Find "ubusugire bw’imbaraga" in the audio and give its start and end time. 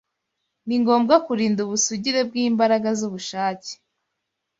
1.65-2.89